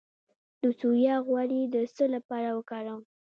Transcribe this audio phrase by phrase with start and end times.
[0.61, 3.01] د سویا غوړي د څه لپاره وکاروم؟